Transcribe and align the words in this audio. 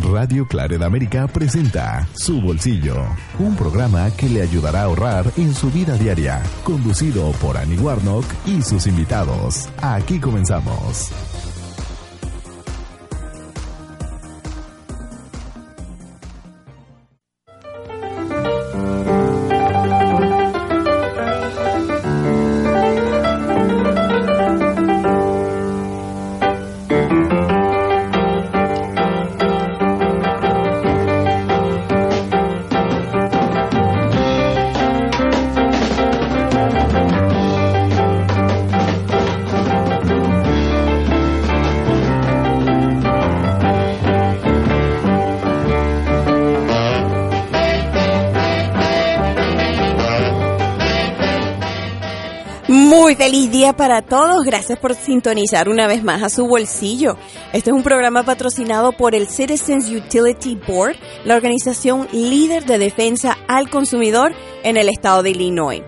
Radio 0.00 0.46
Claret 0.46 0.80
América 0.82 1.26
presenta 1.26 2.08
Su 2.14 2.40
Bolsillo, 2.40 2.96
un 3.38 3.54
programa 3.56 4.10
que 4.10 4.28
le 4.28 4.40
ayudará 4.40 4.80
a 4.80 4.84
ahorrar 4.84 5.30
en 5.36 5.54
su 5.54 5.70
vida 5.70 5.96
diaria, 5.98 6.42
conducido 6.64 7.30
por 7.32 7.58
Annie 7.58 7.78
Warnock 7.78 8.24
y 8.46 8.62
sus 8.62 8.86
invitados. 8.86 9.68
Aquí 9.82 10.18
comenzamos. 10.18 11.10
Día 53.62 53.76
para 53.76 54.02
todos. 54.02 54.44
Gracias 54.44 54.76
por 54.76 54.96
sintonizar 54.96 55.68
una 55.68 55.86
vez 55.86 56.02
más 56.02 56.20
a 56.24 56.28
su 56.28 56.48
bolsillo. 56.48 57.16
Este 57.52 57.70
es 57.70 57.76
un 57.76 57.84
programa 57.84 58.24
patrocinado 58.24 58.90
por 58.90 59.14
el 59.14 59.28
Citizens 59.28 59.88
Utility 59.88 60.58
Board, 60.66 60.96
la 61.24 61.36
organización 61.36 62.08
líder 62.10 62.64
de 62.64 62.78
defensa 62.78 63.38
al 63.46 63.70
consumidor 63.70 64.32
en 64.64 64.76
el 64.76 64.88
estado 64.88 65.22
de 65.22 65.30
Illinois. 65.30 65.84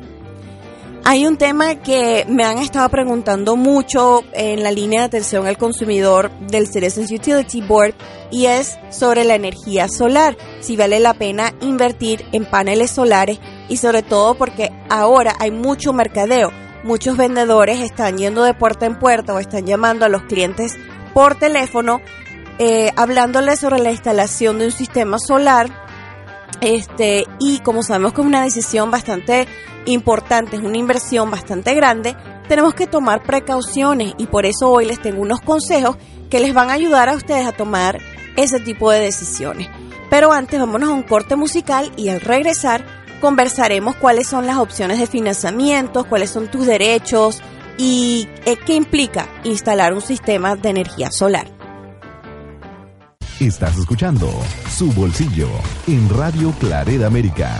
Hay 1.06 1.26
un 1.26 1.36
tema 1.36 1.74
que 1.74 2.24
me 2.30 2.44
han 2.44 2.56
estado 2.56 2.88
preguntando 2.88 3.56
mucho 3.56 4.22
en 4.32 4.62
la 4.62 4.70
línea 4.70 5.00
de 5.00 5.06
atención 5.06 5.46
al 5.46 5.58
consumidor 5.58 6.30
del 6.48 6.66
Citizens 6.66 7.12
Utility 7.12 7.60
Board 7.60 7.94
y 8.30 8.46
es 8.46 8.78
sobre 8.88 9.24
la 9.24 9.34
energía 9.34 9.86
solar, 9.88 10.34
si 10.60 10.78
vale 10.78 11.00
la 11.00 11.12
pena 11.12 11.52
invertir 11.60 12.24
en 12.32 12.46
paneles 12.46 12.90
solares 12.90 13.38
y 13.68 13.76
sobre 13.76 14.02
todo 14.02 14.34
porque 14.34 14.72
ahora 14.88 15.34
hay 15.40 15.50
mucho 15.50 15.92
mercadeo, 15.92 16.50
muchos 16.84 17.18
vendedores 17.18 17.80
están 17.80 18.16
yendo 18.16 18.42
de 18.42 18.54
puerta 18.54 18.86
en 18.86 18.98
puerta 18.98 19.34
o 19.34 19.38
están 19.38 19.66
llamando 19.66 20.06
a 20.06 20.08
los 20.08 20.22
clientes 20.22 20.72
por 21.12 21.34
teléfono 21.34 22.00
eh, 22.58 22.92
hablándoles 22.96 23.60
sobre 23.60 23.80
la 23.80 23.90
instalación 23.90 24.58
de 24.58 24.66
un 24.66 24.72
sistema 24.72 25.18
solar 25.18 25.83
este, 26.60 27.26
y 27.40 27.58
como 27.58 27.82
sabemos 27.82 28.12
que 28.12 28.20
es 28.20 28.26
una 28.26 28.42
decisión 28.42 28.90
bastante 28.90 29.46
importante, 29.86 30.56
es 30.56 30.62
una 30.62 30.78
inversión 30.78 31.30
bastante 31.30 31.74
grande, 31.74 32.16
tenemos 32.48 32.74
que 32.74 32.86
tomar 32.86 33.22
precauciones 33.22 34.14
y 34.18 34.26
por 34.26 34.46
eso 34.46 34.70
hoy 34.70 34.86
les 34.86 35.00
tengo 35.00 35.22
unos 35.22 35.40
consejos 35.40 35.96
que 36.30 36.40
les 36.40 36.54
van 36.54 36.70
a 36.70 36.74
ayudar 36.74 37.08
a 37.08 37.14
ustedes 37.14 37.46
a 37.46 37.52
tomar 37.52 38.00
ese 38.36 38.60
tipo 38.60 38.90
de 38.90 39.00
decisiones. 39.00 39.68
Pero 40.10 40.32
antes 40.32 40.60
vámonos 40.60 40.90
a 40.90 40.92
un 40.92 41.02
corte 41.02 41.36
musical 41.36 41.92
y 41.96 42.08
al 42.08 42.20
regresar 42.20 42.84
conversaremos 43.20 43.96
cuáles 43.96 44.26
son 44.26 44.46
las 44.46 44.58
opciones 44.58 44.98
de 44.98 45.06
financiamiento, 45.06 46.04
cuáles 46.04 46.30
son 46.30 46.50
tus 46.50 46.66
derechos 46.66 47.40
y 47.78 48.28
eh, 48.44 48.56
qué 48.64 48.74
implica 48.74 49.28
instalar 49.44 49.94
un 49.94 50.02
sistema 50.02 50.56
de 50.56 50.68
energía 50.68 51.10
solar. 51.10 51.46
Estás 53.44 53.76
escuchando 53.76 54.30
Su 54.70 54.90
Bolsillo 54.94 55.48
en 55.86 56.08
Radio 56.08 56.50
Claret 56.52 57.02
América. 57.02 57.50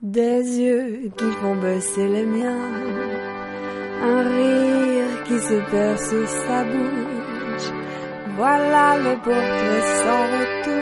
Des 0.00 0.44
yeux 0.56 1.10
qui 1.16 1.30
font 1.40 1.56
baisser 1.56 2.08
les 2.08 2.26
miens, 2.26 2.70
un 4.04 4.22
rire 4.22 5.24
qui 5.24 5.38
se 5.40 5.58
perd 5.68 5.98
sur 5.98 6.28
sa 6.28 6.62
bouche. 6.62 7.72
Voilà 8.36 8.98
le 8.98 9.16
portrait 9.16 9.82
sans 10.04 10.81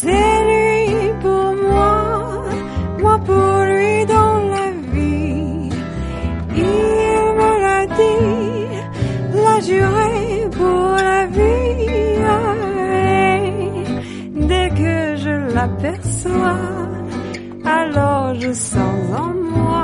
C'est 0.00 0.36
lui 0.48 1.12
pour 1.22 1.46
moi, 1.70 1.96
moi 3.02 3.16
pour 3.28 3.56
lui 3.70 3.96
dans 4.06 4.38
la 4.54 4.66
vie. 4.92 5.70
Il 6.54 7.20
me 7.38 7.50
l'a 7.64 7.82
dit, 8.00 8.64
l'a 9.44 9.58
juré 9.68 10.14
pour 10.58 10.88
la 11.10 11.22
vie. 11.36 11.68
Dès 14.50 14.68
que 14.80 14.96
je 15.24 15.34
l'aperçois, 15.54 16.60
alors 17.64 18.28
je 18.42 18.52
sens 18.52 18.98
en 19.24 19.30
moi 19.56 19.77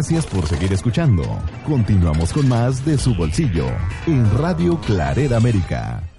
Gracias 0.00 0.24
por 0.24 0.46
seguir 0.46 0.72
escuchando. 0.72 1.22
Continuamos 1.66 2.32
con 2.32 2.48
más 2.48 2.86
de 2.86 2.96
su 2.96 3.14
bolsillo 3.14 3.66
en 4.06 4.32
Radio 4.38 4.80
Clareda 4.80 5.36
América. 5.36 6.09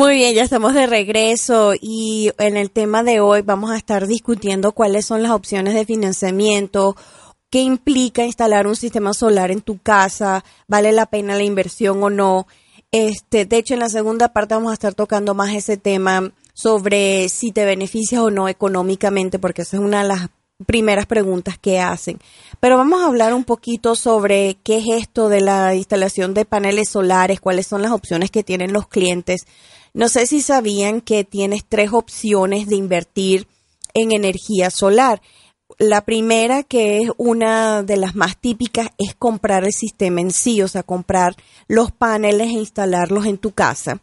Muy 0.00 0.14
bien, 0.14 0.34
ya 0.34 0.44
estamos 0.44 0.72
de 0.72 0.86
regreso 0.86 1.74
y 1.78 2.32
en 2.38 2.56
el 2.56 2.70
tema 2.70 3.02
de 3.02 3.20
hoy 3.20 3.42
vamos 3.42 3.70
a 3.70 3.76
estar 3.76 4.06
discutiendo 4.06 4.72
cuáles 4.72 5.04
son 5.04 5.22
las 5.22 5.32
opciones 5.32 5.74
de 5.74 5.84
financiamiento, 5.84 6.96
qué 7.50 7.60
implica 7.60 8.24
instalar 8.24 8.66
un 8.66 8.76
sistema 8.76 9.12
solar 9.12 9.50
en 9.50 9.60
tu 9.60 9.76
casa, 9.76 10.42
vale 10.66 10.92
la 10.92 11.04
pena 11.04 11.36
la 11.36 11.42
inversión 11.42 12.02
o 12.02 12.08
no. 12.08 12.46
Este, 12.90 13.44
de 13.44 13.58
hecho, 13.58 13.74
en 13.74 13.80
la 13.80 13.90
segunda 13.90 14.32
parte 14.32 14.54
vamos 14.54 14.70
a 14.70 14.72
estar 14.72 14.94
tocando 14.94 15.34
más 15.34 15.54
ese 15.54 15.76
tema 15.76 16.32
sobre 16.54 17.28
si 17.28 17.52
te 17.52 17.66
beneficia 17.66 18.22
o 18.22 18.30
no 18.30 18.48
económicamente, 18.48 19.38
porque 19.38 19.62
esa 19.62 19.76
es 19.76 19.82
una 19.82 20.00
de 20.00 20.08
las 20.08 20.30
primeras 20.66 21.04
preguntas 21.04 21.58
que 21.58 21.78
hacen. 21.78 22.18
Pero 22.58 22.78
vamos 22.78 23.02
a 23.02 23.06
hablar 23.06 23.34
un 23.34 23.44
poquito 23.44 23.94
sobre 23.96 24.56
qué 24.62 24.78
es 24.78 24.84
esto 25.02 25.28
de 25.28 25.42
la 25.42 25.74
instalación 25.74 26.32
de 26.32 26.46
paneles 26.46 26.88
solares, 26.88 27.38
cuáles 27.38 27.66
son 27.66 27.82
las 27.82 27.92
opciones 27.92 28.30
que 28.30 28.42
tienen 28.42 28.72
los 28.72 28.88
clientes. 28.88 29.42
No 29.92 30.08
sé 30.08 30.26
si 30.26 30.40
sabían 30.40 31.00
que 31.00 31.24
tienes 31.24 31.64
tres 31.68 31.92
opciones 31.92 32.68
de 32.68 32.76
invertir 32.76 33.48
en 33.94 34.12
energía 34.12 34.70
solar. 34.70 35.20
La 35.78 36.04
primera, 36.04 36.62
que 36.62 36.98
es 36.98 37.10
una 37.16 37.82
de 37.82 37.96
las 37.96 38.14
más 38.14 38.36
típicas, 38.36 38.88
es 38.98 39.14
comprar 39.14 39.64
el 39.64 39.72
sistema 39.72 40.20
en 40.20 40.30
sí, 40.30 40.62
o 40.62 40.68
sea, 40.68 40.82
comprar 40.82 41.36
los 41.68 41.90
paneles 41.90 42.48
e 42.48 42.52
instalarlos 42.52 43.26
en 43.26 43.38
tu 43.38 43.52
casa. 43.52 44.00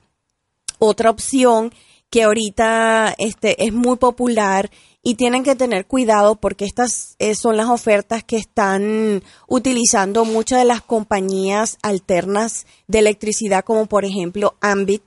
Otra 0.79 1.09
opción 1.09 1.71
que 2.09 2.23
ahorita 2.23 3.15
este, 3.17 3.65
es 3.65 3.73
muy 3.73 3.97
popular 3.97 4.69
y 5.03 5.15
tienen 5.15 5.43
que 5.43 5.55
tener 5.55 5.85
cuidado 5.85 6.35
porque 6.35 6.65
estas 6.65 7.15
eh, 7.19 7.35
son 7.35 7.57
las 7.57 7.67
ofertas 7.67 8.23
que 8.23 8.37
están 8.37 9.23
utilizando 9.47 10.25
muchas 10.25 10.59
de 10.59 10.65
las 10.65 10.81
compañías 10.81 11.77
alternas 11.81 12.65
de 12.87 12.99
electricidad, 12.99 13.63
como 13.63 13.85
por 13.85 14.05
ejemplo 14.05 14.55
Ambit, 14.61 15.03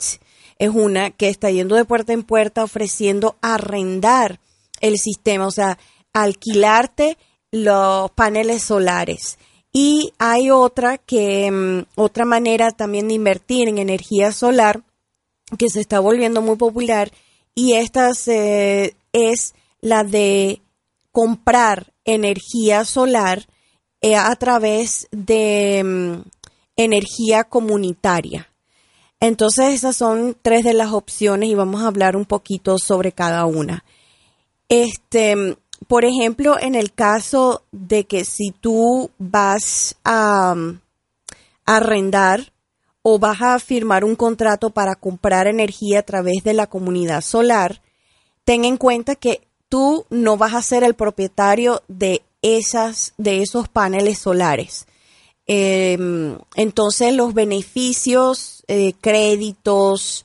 es 0.60 0.68
una 0.68 1.10
que 1.10 1.30
está 1.30 1.50
yendo 1.50 1.74
de 1.74 1.86
puerta 1.86 2.12
en 2.12 2.22
puerta 2.22 2.62
ofreciendo 2.62 3.36
arrendar 3.40 4.40
el 4.80 4.98
sistema, 4.98 5.46
o 5.46 5.50
sea, 5.50 5.78
alquilarte 6.12 7.16
los 7.50 8.10
paneles 8.10 8.62
solares. 8.62 9.38
Y 9.72 10.12
hay 10.18 10.50
otra 10.50 10.98
que, 10.98 11.50
mm, 11.50 11.86
otra 11.98 12.26
manera 12.26 12.72
también 12.72 13.08
de 13.08 13.14
invertir 13.14 13.68
en 13.68 13.78
energía 13.78 14.32
solar 14.32 14.82
que 15.58 15.70
se 15.70 15.80
está 15.80 15.98
volviendo 15.98 16.42
muy 16.42 16.56
popular 16.56 17.10
y 17.54 17.72
esta 17.72 18.10
es 18.10 19.54
la 19.80 20.04
de 20.04 20.60
comprar 21.10 21.94
energía 22.04 22.84
solar 22.84 23.46
eh, 24.02 24.14
a 24.14 24.36
través 24.36 25.08
de 25.10 25.82
mm, 25.82 26.28
energía 26.76 27.44
comunitaria. 27.44 28.49
Entonces 29.20 29.74
esas 29.74 29.96
son 29.96 30.34
tres 30.40 30.64
de 30.64 30.72
las 30.72 30.92
opciones 30.92 31.50
y 31.50 31.54
vamos 31.54 31.82
a 31.82 31.88
hablar 31.88 32.16
un 32.16 32.24
poquito 32.24 32.78
sobre 32.78 33.12
cada 33.12 33.44
una. 33.44 33.84
Este, 34.70 35.56
por 35.88 36.04
ejemplo, 36.04 36.58
en 36.58 36.74
el 36.74 36.92
caso 36.92 37.62
de 37.70 38.04
que 38.04 38.24
si 38.24 38.50
tú 38.50 39.10
vas 39.18 39.96
a, 40.04 40.54
mm, 40.54 40.80
arrendar 41.66 42.52
o 43.02 43.18
vas 43.18 43.42
a 43.42 43.58
firmar 43.58 44.04
un 44.04 44.16
contrato 44.16 44.70
para 44.70 44.94
comprar 44.94 45.46
energía 45.46 46.00
a 46.00 46.02
través 46.02 46.42
de 46.42 46.54
la 46.54 46.66
comunidad 46.66 47.20
solar, 47.20 47.82
ten 48.44 48.64
en 48.64 48.76
cuenta 48.76 49.14
que 49.14 49.42
tú 49.68 50.06
no 50.10 50.36
vas 50.36 50.54
a 50.54 50.62
ser 50.62 50.82
el 50.82 50.94
propietario 50.94 51.82
de 51.88 52.22
esas, 52.42 53.14
de 53.18 53.42
esos 53.42 53.68
paneles 53.68 54.18
solares. 54.18 54.86
Eh, 55.52 55.98
entonces 56.54 57.12
los 57.12 57.34
beneficios, 57.34 58.62
eh, 58.68 58.92
créditos, 59.00 60.24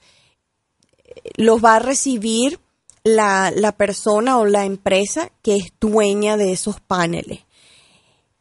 los 1.36 1.66
va 1.66 1.78
a 1.78 1.80
recibir 1.80 2.60
la, 3.04 3.50
la 3.50 3.72
persona 3.72 4.38
o 4.38 4.46
la 4.46 4.66
empresa 4.66 5.32
que 5.42 5.56
es 5.56 5.74
dueña 5.80 6.38
de 6.38 6.52
esos 6.52 6.80
paneles. 6.80 7.40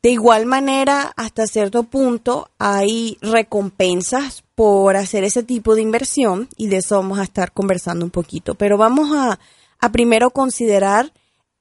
De 0.03 0.11
igual 0.11 0.45
manera, 0.45 1.11
hasta 1.17 1.47
cierto 1.47 1.85
punto 1.85 2.51
hay 2.59 3.17
recompensas 3.23 4.45
por 4.55 4.99
hacer 4.99 5.25
ese 5.25 5.43
tipo 5.43 5.75
de 5.75 5.81
inversión 5.81 6.51
y 6.59 6.67
de 6.67 6.77
eso 6.77 6.97
vamos 6.97 7.19
a 7.19 7.25
estar 7.25 7.53
conversando 7.53 8.05
un 8.05 8.11
poquito. 8.11 8.57
Pero 8.57 8.77
vamos 8.77 9.17
a, 9.17 9.39
a 9.81 9.89
primero 9.91 10.29
considerar 10.29 11.15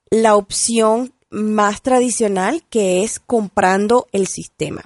la 0.09 0.35
opción 0.35 1.13
más 1.29 1.81
tradicional 1.81 2.65
que 2.69 3.05
es 3.05 3.21
comprando 3.21 4.07
el 4.11 4.27
sistema. 4.27 4.83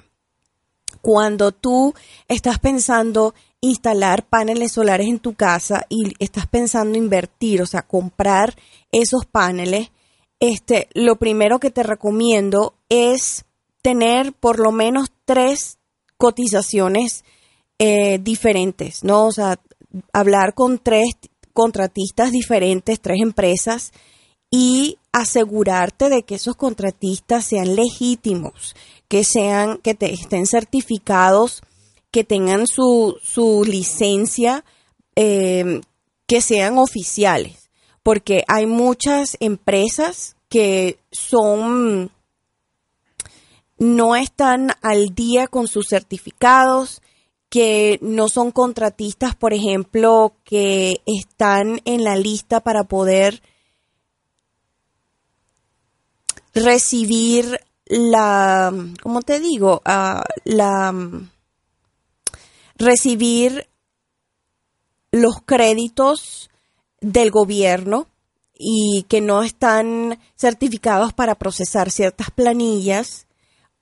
Cuando 1.00 1.52
tú 1.52 1.94
estás 2.28 2.58
pensando 2.58 3.34
instalar 3.60 4.26
paneles 4.26 4.72
solares 4.72 5.08
en 5.08 5.18
tu 5.18 5.34
casa 5.34 5.86
y 5.88 6.12
estás 6.18 6.46
pensando 6.46 6.96
invertir, 6.96 7.62
o 7.62 7.66
sea, 7.66 7.82
comprar 7.82 8.56
esos 8.92 9.26
paneles, 9.26 9.90
este, 10.40 10.88
lo 10.94 11.16
primero 11.16 11.58
que 11.58 11.70
te 11.70 11.82
recomiendo 11.82 12.74
es 12.88 13.44
tener 13.82 14.32
por 14.32 14.60
lo 14.60 14.70
menos 14.70 15.10
tres 15.24 15.78
cotizaciones 16.16 17.24
eh, 17.78 18.18
diferentes, 18.18 19.04
¿no? 19.04 19.26
O 19.26 19.32
sea, 19.32 19.58
hablar 20.12 20.54
con 20.54 20.78
tres 20.78 21.08
contratistas 21.52 22.30
diferentes, 22.30 23.00
tres 23.00 23.18
empresas 23.20 23.92
y 24.50 24.98
asegurarte 25.12 26.08
de 26.08 26.22
que 26.22 26.36
esos 26.36 26.56
contratistas 26.56 27.44
sean 27.44 27.76
legítimos, 27.76 28.74
que 29.08 29.24
sean, 29.24 29.78
que 29.78 29.94
te 29.94 30.12
estén 30.12 30.46
certificados, 30.46 31.62
que 32.10 32.24
tengan 32.24 32.66
su, 32.66 33.18
su 33.22 33.64
licencia, 33.64 34.64
eh, 35.16 35.80
que 36.26 36.40
sean 36.40 36.78
oficiales, 36.78 37.70
porque 38.02 38.44
hay 38.48 38.66
muchas 38.66 39.36
empresas 39.40 40.36
que 40.48 40.98
son 41.10 42.10
no 43.78 44.16
están 44.16 44.72
al 44.82 45.14
día 45.14 45.46
con 45.46 45.68
sus 45.68 45.88
certificados, 45.88 47.00
que 47.48 47.98
no 48.02 48.28
son 48.28 48.50
contratistas, 48.50 49.34
por 49.36 49.54
ejemplo, 49.54 50.34
que 50.44 51.00
están 51.06 51.80
en 51.84 52.04
la 52.04 52.16
lista 52.16 52.60
para 52.60 52.84
poder 52.84 53.40
recibir 56.64 57.60
la, 57.86 58.72
¿cómo 59.02 59.22
te 59.22 59.40
digo? 59.40 59.82
Ah, 59.84 60.24
la, 60.44 60.94
recibir 62.76 63.66
los 65.10 65.42
créditos 65.44 66.50
del 67.00 67.30
gobierno 67.30 68.06
y 68.58 69.04
que 69.08 69.20
no 69.20 69.42
están 69.42 70.18
certificados 70.36 71.12
para 71.12 71.36
procesar 71.36 71.90
ciertas 71.90 72.30
planillas. 72.30 73.26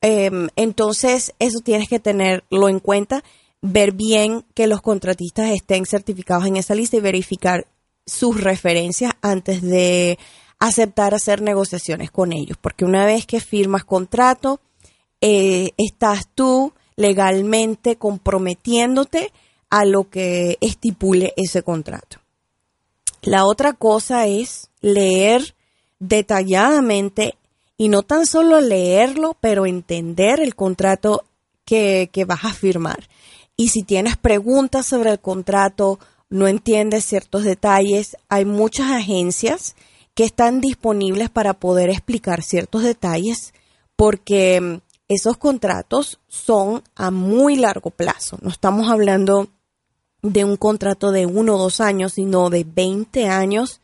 Em, 0.00 0.48
entonces, 0.56 1.34
eso 1.38 1.60
tienes 1.60 1.88
que 1.88 1.98
tenerlo 1.98 2.68
en 2.68 2.80
cuenta, 2.80 3.24
ver 3.62 3.92
bien 3.92 4.44
que 4.54 4.66
los 4.66 4.82
contratistas 4.82 5.50
estén 5.50 5.86
certificados 5.86 6.46
en 6.46 6.56
esa 6.56 6.74
lista 6.74 6.96
y 6.98 7.00
verificar 7.00 7.66
sus 8.04 8.40
referencias 8.40 9.12
antes 9.22 9.62
de 9.62 10.18
aceptar 10.58 11.14
hacer 11.14 11.42
negociaciones 11.42 12.10
con 12.10 12.32
ellos, 12.32 12.56
porque 12.60 12.84
una 12.84 13.04
vez 13.04 13.26
que 13.26 13.40
firmas 13.40 13.84
contrato, 13.84 14.60
eh, 15.20 15.70
estás 15.76 16.28
tú 16.34 16.72
legalmente 16.96 17.96
comprometiéndote 17.96 19.32
a 19.70 19.84
lo 19.84 20.08
que 20.08 20.56
estipule 20.60 21.34
ese 21.36 21.62
contrato. 21.62 22.18
La 23.22 23.44
otra 23.44 23.72
cosa 23.72 24.26
es 24.26 24.70
leer 24.80 25.54
detalladamente 25.98 27.36
y 27.76 27.88
no 27.88 28.02
tan 28.02 28.24
solo 28.26 28.60
leerlo, 28.60 29.36
pero 29.40 29.66
entender 29.66 30.40
el 30.40 30.54
contrato 30.54 31.24
que, 31.64 32.08
que 32.12 32.24
vas 32.24 32.44
a 32.44 32.52
firmar. 32.52 33.08
Y 33.56 33.68
si 33.68 33.82
tienes 33.82 34.16
preguntas 34.16 34.86
sobre 34.86 35.10
el 35.10 35.18
contrato, 35.18 35.98
no 36.30 36.46
entiendes 36.46 37.04
ciertos 37.04 37.44
detalles, 37.44 38.16
hay 38.28 38.44
muchas 38.44 38.90
agencias 38.90 39.74
que 40.16 40.24
están 40.24 40.62
disponibles 40.62 41.28
para 41.28 41.52
poder 41.52 41.90
explicar 41.90 42.42
ciertos 42.42 42.82
detalles 42.82 43.52
porque 43.96 44.60
mm, 44.60 44.80
esos 45.08 45.36
contratos 45.36 46.20
son 46.26 46.82
a 46.96 47.10
muy 47.10 47.56
largo 47.56 47.90
plazo. 47.90 48.38
No 48.40 48.48
estamos 48.48 48.88
hablando 48.88 49.48
de 50.22 50.44
un 50.44 50.56
contrato 50.56 51.12
de 51.12 51.26
uno 51.26 51.56
o 51.56 51.58
dos 51.58 51.82
años, 51.82 52.14
sino 52.14 52.48
de 52.48 52.64
20 52.64 53.28
años 53.28 53.82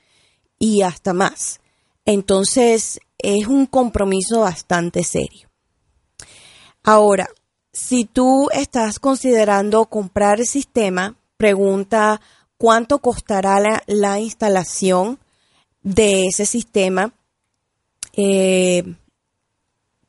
y 0.59 0.81
hasta 0.81 1.13
más. 1.13 1.61
Entonces, 2.07 2.99
es 3.19 3.47
un 3.47 3.67
compromiso 3.67 4.41
bastante 4.41 5.05
serio. 5.05 5.51
Ahora, 6.83 7.29
si 7.75 8.07
tú 8.07 8.49
estás 8.53 8.99
considerando 8.99 9.85
comprar 9.85 10.41
el 10.41 10.47
sistema, 10.47 11.15
pregunta 11.37 12.23
cuánto 12.57 13.01
costará 13.01 13.61
la, 13.61 13.83
la 13.87 14.19
instalación 14.19 15.19
de 15.83 16.27
ese 16.27 16.47
sistema. 16.47 17.13
Eh, 18.15 18.85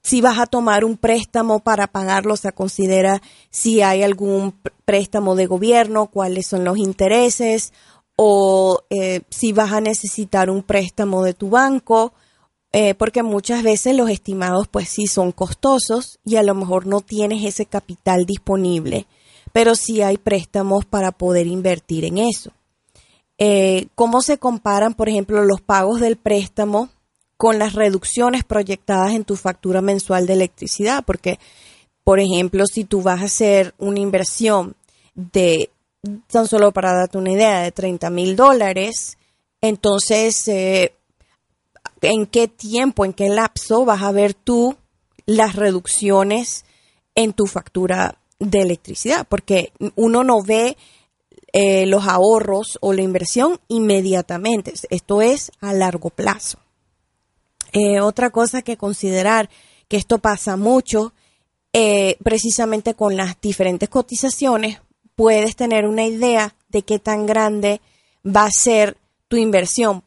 si 0.02 0.20
vas 0.20 0.38
a 0.38 0.46
tomar 0.46 0.84
un 0.84 0.98
préstamo 0.98 1.60
para 1.60 1.88
pagarlo, 1.88 2.36
se 2.36 2.52
considera 2.52 3.22
si 3.50 3.82
hay 3.82 4.04
algún 4.04 4.54
préstamo 4.86 5.36
de 5.36 5.46
gobierno, 5.46 6.08
cuáles 6.08 6.48
son 6.48 6.66
los 6.66 6.78
intereses, 6.78 7.72
o 8.18 8.82
eh, 8.90 9.22
si 9.30 9.54
vas 9.54 9.72
a 9.72 9.82
necesitar 9.82 10.50
un 10.50 10.62
préstamo 10.62 11.24
de 11.24 11.34
tu 11.34 11.50
banco, 11.50 12.14
eh, 12.74 12.96
porque 12.96 13.24
muchas 13.24 13.64
veces 13.64 13.96
los 13.96 14.10
estimados 14.10 14.68
pues 14.68 14.90
sí 14.90 15.08
son 15.08 15.32
costosos 15.32 16.20
y 16.26 16.36
a 16.36 16.44
lo 16.44 16.54
mejor 16.54 16.86
no 16.86 17.02
tienes 17.02 17.46
ese 17.46 17.66
capital 17.66 18.26
disponible, 18.26 19.06
pero 19.54 19.76
sí 19.76 20.02
hay 20.02 20.18
préstamos 20.18 20.84
para 20.84 21.12
poder 21.12 21.48
invertir 21.48 22.04
en 22.04 22.18
eso. 22.18 22.52
Eh, 23.46 23.88
cómo 23.94 24.22
se 24.22 24.38
comparan, 24.38 24.94
por 24.94 25.10
ejemplo, 25.10 25.44
los 25.44 25.60
pagos 25.60 26.00
del 26.00 26.16
préstamo 26.16 26.88
con 27.36 27.60
las 27.60 27.74
reducciones 27.74 28.46
proyectadas 28.46 29.12
en 29.12 29.26
tu 29.26 29.36
factura 29.36 29.82
mensual 29.82 30.26
de 30.26 30.32
electricidad, 30.32 31.04
porque, 31.06 31.40
por 32.06 32.22
ejemplo, 32.22 32.66
si 32.66 32.86
tú 32.86 33.02
vas 33.02 33.20
a 33.20 33.26
hacer 33.26 33.76
una 33.80 34.00
inversión 34.00 34.78
de, 35.14 35.72
tan 36.28 36.48
solo 36.48 36.72
para 36.72 36.94
darte 36.94 37.18
una 37.18 37.34
idea, 37.34 37.60
de 37.60 37.74
30 37.74 38.10
mil 38.12 38.38
dólares, 38.38 39.18
entonces, 39.60 40.48
eh, 40.48 40.94
¿en 42.00 42.26
qué 42.28 42.48
tiempo, 42.48 43.04
en 43.04 43.12
qué 43.12 43.28
lapso 43.28 43.84
vas 43.84 44.04
a 44.04 44.14
ver 44.14 44.34
tú 44.34 44.78
las 45.26 45.58
reducciones 45.58 46.64
en 47.14 47.34
tu 47.34 47.48
factura 47.48 48.20
de 48.40 48.62
electricidad? 48.62 49.28
Porque 49.28 49.74
uno 49.98 50.24
no 50.24 50.42
ve 50.42 50.78
eh, 51.56 51.86
los 51.86 52.08
ahorros 52.08 52.80
o 52.82 52.94
la 52.94 53.04
inversión 53.04 53.60
inmediatamente. 53.68 54.74
Esto 54.90 55.22
es 55.22 55.52
a 55.62 55.72
largo 55.72 56.10
plazo. 56.10 56.58
Eh, 57.72 58.00
otra 58.02 58.32
cosa 58.32 58.64
que 58.64 58.76
considerar, 58.76 59.52
que 59.88 59.98
esto 59.98 60.18
pasa 60.18 60.58
mucho, 60.58 61.14
eh, 61.72 62.18
precisamente 62.24 62.96
con 62.96 63.16
las 63.16 63.40
diferentes 63.40 63.88
cotizaciones, 63.88 64.82
puedes 65.16 65.56
tener 65.56 65.86
una 65.86 66.06
idea 66.06 66.56
de 66.70 66.82
qué 66.82 66.98
tan 66.98 67.28
grande 67.28 67.82
va 68.26 68.46
a 68.46 68.52
ser 68.52 68.98
tu 69.28 69.38
inversión. 69.38 70.04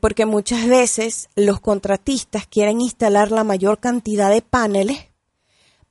porque 0.00 0.26
muchas 0.26 0.68
veces 0.68 1.30
los 1.34 1.58
contratistas 1.58 2.46
quieren 2.46 2.82
instalar 2.82 3.30
la 3.30 3.42
mayor 3.42 3.78
cantidad 3.78 4.28
de 4.28 4.42
paneles 4.42 5.06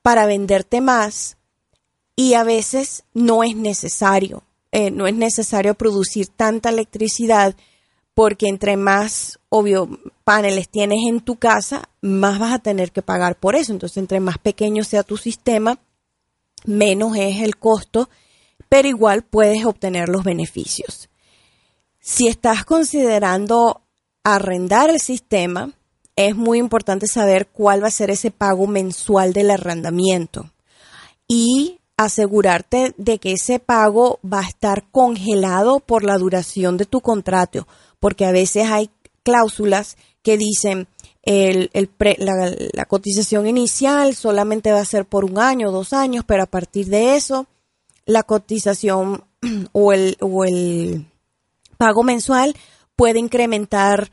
para 0.03 0.27
venderte 0.27 0.81
más 0.81 1.37
y 2.15 2.33
a 2.33 2.43
veces 2.43 3.03
no 3.13 3.43
es 3.43 3.55
necesario. 3.55 4.43
Eh, 4.71 4.89
no 4.91 5.07
es 5.07 5.15
necesario 5.15 5.73
producir 5.75 6.27
tanta 6.27 6.69
electricidad 6.69 7.55
porque 8.13 8.47
entre 8.47 8.77
más, 8.77 9.39
obvio, 9.49 9.89
paneles 10.23 10.69
tienes 10.69 10.99
en 11.07 11.21
tu 11.21 11.37
casa, 11.37 11.89
más 12.01 12.39
vas 12.39 12.53
a 12.53 12.59
tener 12.59 12.91
que 12.91 13.01
pagar 13.01 13.39
por 13.39 13.55
eso. 13.55 13.71
Entonces, 13.71 13.97
entre 13.97 14.19
más 14.19 14.37
pequeño 14.37 14.83
sea 14.83 15.03
tu 15.03 15.17
sistema, 15.17 15.79
menos 16.65 17.15
es 17.17 17.41
el 17.41 17.57
costo, 17.57 18.09
pero 18.69 18.87
igual 18.87 19.23
puedes 19.23 19.65
obtener 19.65 20.09
los 20.09 20.23
beneficios. 20.23 21.09
Si 21.99 22.27
estás 22.27 22.65
considerando 22.65 23.81
arrendar 24.23 24.89
el 24.89 24.99
sistema, 24.99 25.71
es 26.15 26.35
muy 26.35 26.59
importante 26.59 27.07
saber 27.07 27.47
cuál 27.47 27.83
va 27.83 27.87
a 27.87 27.91
ser 27.91 28.11
ese 28.11 28.31
pago 28.31 28.67
mensual 28.67 29.33
del 29.33 29.51
arrendamiento. 29.51 30.51
Y 31.27 31.80
asegurarte 32.03 32.93
de 32.97 33.17
que 33.19 33.33
ese 33.33 33.59
pago 33.59 34.19
va 34.21 34.39
a 34.39 34.47
estar 34.47 34.83
congelado 34.91 35.79
por 35.79 36.03
la 36.03 36.17
duración 36.17 36.77
de 36.77 36.85
tu 36.85 37.01
contrato, 37.01 37.67
porque 37.99 38.25
a 38.25 38.31
veces 38.31 38.67
hay 38.69 38.89
cláusulas 39.23 39.97
que 40.23 40.37
dicen 40.37 40.87
el, 41.23 41.69
la, 42.73 42.85
cotización 42.85 43.47
inicial 43.47 44.15
solamente 44.15 44.71
va 44.71 44.79
a 44.79 44.85
ser 44.85 45.05
por 45.05 45.25
un 45.25 45.39
año 45.39 45.69
o 45.69 45.71
dos 45.71 45.93
años, 45.93 46.23
pero 46.25 46.43
a 46.43 46.47
partir 46.47 46.87
de 46.87 47.15
eso 47.15 47.47
la 48.05 48.23
cotización 48.23 49.23
o 49.71 49.93
el, 49.93 50.17
o 50.19 50.43
el 50.43 51.05
pago 51.77 52.03
mensual 52.03 52.55
puede 52.95 53.19
incrementar 53.19 54.11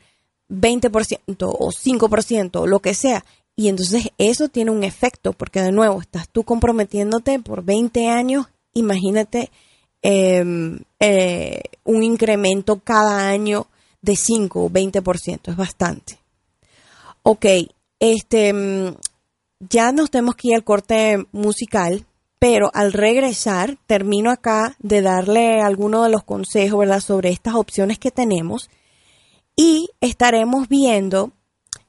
20% 0.49 1.35
o 1.39 1.71
5%, 1.71 2.65
lo 2.65 2.79
que 2.79 2.93
sea. 2.93 3.23
Y 3.59 3.67
entonces 3.67 4.07
eso 4.17 4.47
tiene 4.47 4.71
un 4.71 4.85
efecto, 4.85 5.33
porque 5.33 5.61
de 5.61 5.73
nuevo, 5.73 5.99
estás 5.99 6.29
tú 6.29 6.45
comprometiéndote 6.45 7.39
por 7.39 7.61
20 7.61 8.07
años, 8.07 8.45
imagínate 8.73 9.51
em, 10.01 10.79
eh, 11.01 11.63
un 11.83 12.03
incremento 12.03 12.79
cada 12.79 13.27
año 13.27 13.67
de 14.01 14.15
5 14.15 14.63
o 14.63 14.69
20%, 14.69 15.51
es 15.51 15.57
bastante. 15.57 16.19
Ok, 17.21 17.45
este, 17.99 18.53
mm, 18.53 18.95
ya 19.69 19.91
nos 19.91 20.09
tenemos 20.09 20.35
que 20.35 20.47
ir 20.47 20.55
al 20.55 20.63
corte 20.63 21.27
musical, 21.33 22.05
pero 22.39 22.71
al 22.73 22.93
regresar 22.93 23.77
termino 23.87 24.31
acá 24.31 24.77
de 24.79 25.01
darle 25.01 25.59
algunos 25.59 26.05
de 26.05 26.11
los 26.11 26.23
consejos, 26.23 26.79
¿verdad?, 26.79 27.01
sobre 27.01 27.31
estas 27.31 27.55
opciones 27.55 27.99
que 27.99 28.11
tenemos 28.11 28.69
y 29.57 29.89
estaremos 29.99 30.69
viendo 30.69 31.33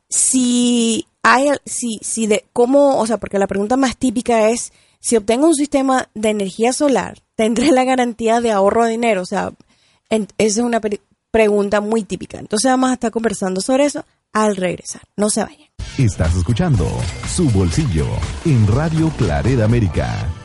si 0.08 1.06
hay, 1.22 1.48
si, 1.64 1.98
si 2.02 2.26
de 2.26 2.44
cómo, 2.52 2.98
o 2.98 3.06
sea, 3.06 3.18
porque 3.18 3.38
la 3.38 3.46
pregunta 3.46 3.76
más 3.76 3.96
típica 3.96 4.48
es, 4.48 4.72
si 5.00 5.16
obtengo 5.16 5.46
un 5.46 5.54
sistema 5.54 6.08
de 6.14 6.30
energía 6.30 6.72
solar, 6.72 7.18
¿tendré 7.34 7.70
la 7.72 7.84
garantía 7.84 8.40
de 8.40 8.52
ahorro 8.52 8.84
de 8.84 8.92
dinero? 8.92 9.22
O 9.22 9.26
sea, 9.26 9.52
esa 10.10 10.26
es 10.38 10.58
una 10.58 10.80
pregunta 11.30 11.80
muy 11.80 12.02
típica. 12.02 12.38
Entonces 12.38 12.70
vamos 12.70 12.90
a 12.90 12.94
estar 12.94 13.10
conversando 13.10 13.60
sobre 13.60 13.86
eso 13.86 14.04
al 14.32 14.56
regresar. 14.56 15.02
No 15.16 15.30
se 15.30 15.42
vayan. 15.42 15.68
Estás 15.98 16.34
escuchando 16.36 16.86
Su 17.28 17.50
Bolsillo 17.50 18.06
en 18.44 18.66
Radio 18.66 19.10
Clareda 19.16 19.64
América. 19.64 20.39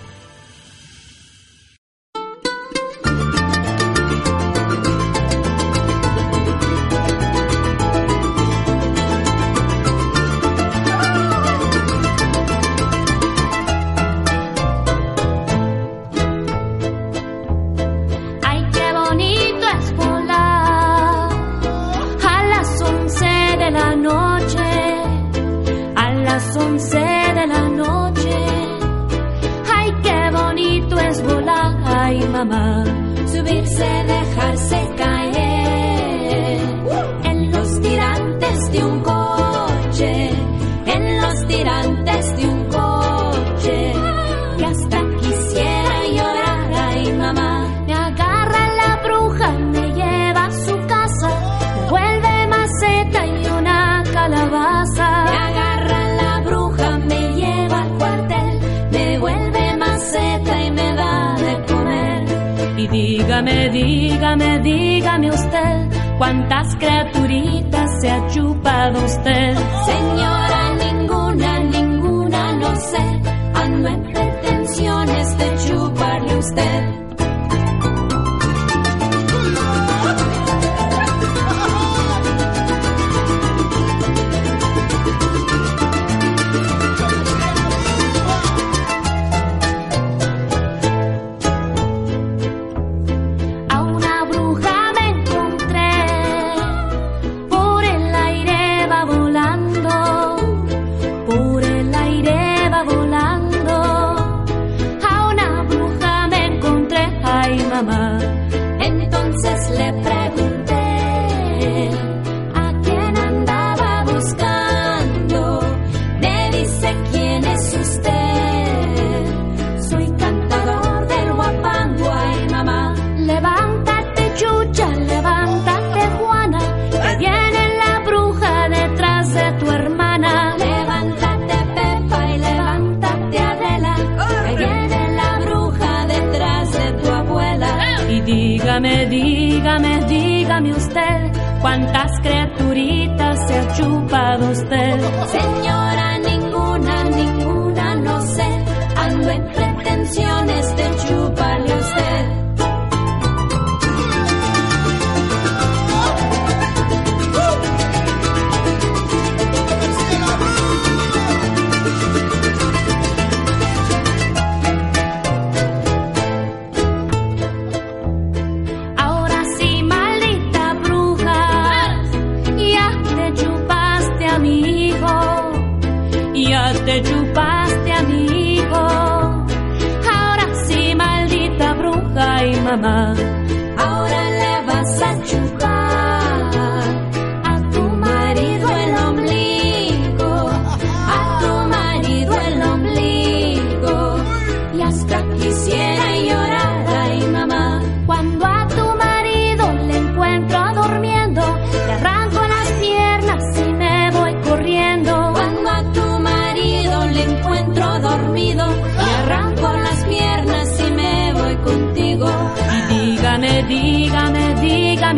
Cuántas 66.18 66.76
criaturitas 66.76 68.02
se 68.02 68.12
ha 68.12 68.28
chupado 68.28 69.04
usted. 69.04 69.56
Señora, 69.86 70.55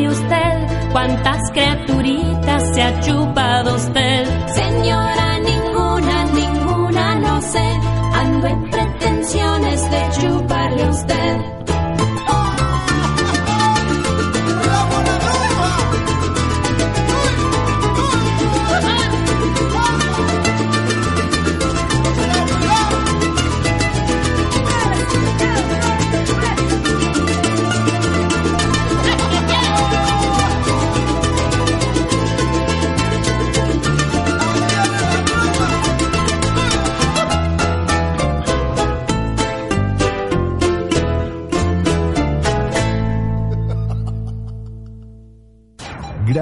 usted 0.05 0.91
cuántas 0.91 1.51
criaturitas 1.51 2.73
se 2.73 2.81
ha 2.83 2.99
chupado 2.99 3.75
usted. 3.75 4.25
Señora, 4.47 5.39
ninguna, 5.39 6.25
ninguna, 6.25 7.15
no 7.15 7.41
sé, 7.41 7.79
ando 8.13 8.47
en 8.47 8.69
pretensiones 8.69 9.91
de 9.91 10.09
chuparle 10.19 10.83
a 10.83 10.89
usted. 10.89 11.56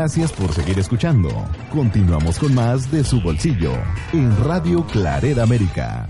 Gracias 0.06 0.34
por 0.34 0.54
seguir 0.54 0.78
escuchando. 0.78 1.30
Continuamos 1.72 2.38
con 2.38 2.54
más 2.54 2.92
de 2.92 3.04
su 3.04 3.20
bolsillo 3.22 3.72
en 4.14 4.38
Radio 4.44 4.86
Clareda 4.86 5.42
América. 5.42 6.08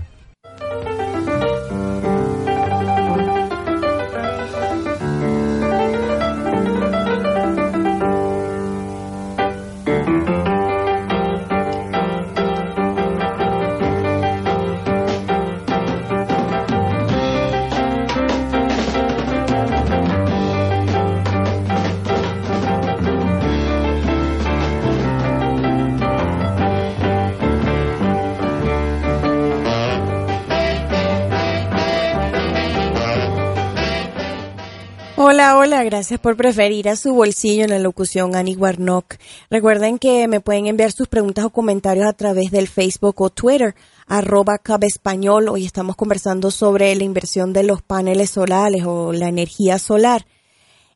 Hola, 35.54 35.84
gracias 35.84 36.18
por 36.18 36.36
preferir 36.36 36.88
a 36.88 36.96
su 36.96 37.14
bolsillo 37.14 37.62
en 37.62 37.70
la 37.70 37.78
locución 37.78 38.34
Annie 38.34 38.56
Warnock. 38.56 39.14
Recuerden 39.48 39.98
que 39.98 40.26
me 40.26 40.40
pueden 40.40 40.66
enviar 40.66 40.90
sus 40.90 41.06
preguntas 41.06 41.44
o 41.44 41.50
comentarios 41.50 42.04
a 42.06 42.14
través 42.14 42.50
del 42.50 42.66
Facebook 42.66 43.20
o 43.20 43.30
Twitter, 43.30 43.76
arroba 44.08 44.58
Español. 44.80 45.48
Hoy 45.48 45.64
estamos 45.64 45.94
conversando 45.94 46.50
sobre 46.50 46.92
la 46.96 47.04
inversión 47.04 47.52
de 47.52 47.62
los 47.62 47.80
paneles 47.80 48.30
solares 48.30 48.84
o 48.86 49.12
la 49.12 49.28
energía 49.28 49.78
solar. 49.78 50.26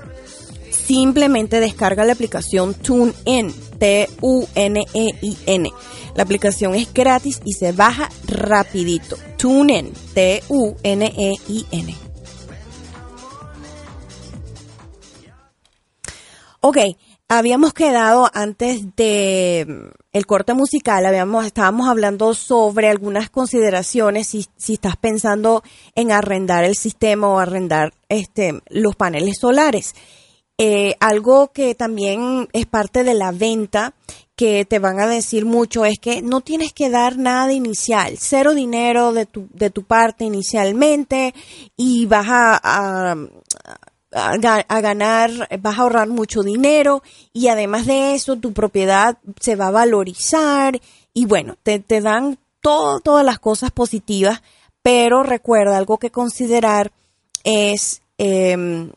simplemente 0.70 1.58
descarga 1.58 2.04
la 2.04 2.12
aplicación 2.12 2.74
TuneIn, 2.74 3.54
T-U-N-E-I-N. 3.78 5.72
La 6.14 6.22
aplicación 6.22 6.74
es 6.74 6.92
gratis 6.92 7.40
y 7.44 7.54
se 7.54 7.72
baja 7.72 8.10
rapidito. 8.28 9.16
TuneIn, 9.38 9.94
T-U-N-E-I-N. 10.14 11.96
Ok, 16.60 16.76
habíamos 17.38 17.72
quedado 17.72 18.30
antes 18.34 18.94
de 18.96 19.66
mm, 19.66 19.88
el 20.12 20.26
corte 20.26 20.54
musical, 20.54 21.06
habíamos, 21.06 21.46
estábamos 21.46 21.88
hablando 21.88 22.34
sobre 22.34 22.88
algunas 22.88 23.30
consideraciones 23.30 24.28
si, 24.28 24.46
si 24.56 24.74
estás 24.74 24.96
pensando 24.96 25.62
en 25.94 26.12
arrendar 26.12 26.64
el 26.64 26.76
sistema 26.76 27.28
o 27.28 27.38
arrendar 27.38 27.94
este, 28.08 28.60
los 28.68 28.96
paneles 28.96 29.38
solares. 29.40 29.94
Eh, 30.58 30.94
algo 31.00 31.50
que 31.52 31.74
también 31.74 32.48
es 32.52 32.66
parte 32.66 33.04
de 33.04 33.14
la 33.14 33.32
venta 33.32 33.94
que 34.36 34.64
te 34.64 34.78
van 34.78 35.00
a 35.00 35.06
decir 35.06 35.44
mucho 35.44 35.84
es 35.84 35.98
que 35.98 36.22
no 36.22 36.40
tienes 36.40 36.72
que 36.72 36.90
dar 36.90 37.16
nada 37.16 37.52
inicial, 37.52 38.16
cero 38.18 38.54
dinero 38.54 39.12
de 39.12 39.26
tu, 39.26 39.48
de 39.52 39.70
tu 39.70 39.84
parte 39.84 40.24
inicialmente 40.24 41.34
y 41.76 42.06
vas 42.06 42.26
a, 42.28 43.16
ganar, 44.12 45.48
vas 45.60 45.78
a 45.78 45.82
ahorrar 45.82 46.08
mucho 46.08 46.42
dinero 46.42 47.02
y 47.32 47.48
además 47.48 47.86
de 47.86 48.14
eso 48.14 48.36
tu 48.36 48.52
propiedad 48.52 49.18
se 49.40 49.56
va 49.56 49.68
a 49.68 49.72
valorizar 49.72 50.80
y 51.14 51.26
bueno, 51.26 51.56
te, 51.62 51.78
te 51.78 52.00
dan 52.00 52.38
todo, 52.60 53.00
todas 53.00 53.24
las 53.24 53.38
cosas 53.38 53.70
positivas, 53.70 54.42
pero 54.82 55.22
recuerda 55.22 55.76
algo 55.76 55.98
que 55.98 56.10
considerar 56.10 56.92
es 57.44 58.02
em, 58.18 58.90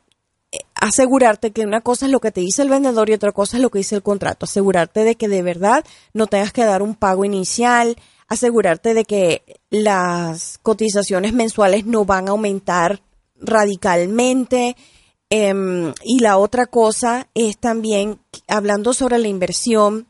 asegurarte 0.75 1.51
que 1.51 1.65
una 1.65 1.81
cosa 1.81 2.05
es 2.05 2.11
lo 2.11 2.19
que 2.19 2.31
te 2.31 2.41
dice 2.41 2.61
el 2.61 2.69
vendedor 2.69 3.09
y 3.09 3.13
otra 3.13 3.31
cosa 3.31 3.57
es 3.57 3.63
lo 3.63 3.69
que 3.69 3.79
dice 3.79 3.95
el 3.95 4.03
contrato, 4.03 4.45
asegurarte 4.45 5.03
de 5.03 5.15
que 5.15 5.27
de 5.27 5.41
verdad 5.41 5.83
no 6.13 6.27
tengas 6.27 6.53
que 6.53 6.65
dar 6.65 6.81
un 6.81 6.95
pago 6.95 7.25
inicial, 7.25 7.95
asegurarte 8.27 8.93
de 8.93 9.05
que 9.05 9.59
las 9.69 10.59
cotizaciones 10.59 11.33
mensuales 11.33 11.85
no 11.85 12.05
van 12.05 12.27
a 12.27 12.31
aumentar 12.31 13.01
radicalmente, 13.39 14.75
Em, 15.37 15.93
y 16.01 16.19
la 16.19 16.37
otra 16.37 16.65
cosa 16.65 17.27
es 17.33 17.57
también, 17.57 18.21
hablando 18.47 18.93
sobre 18.93 19.17
la 19.17 19.27
inversión 19.27 20.07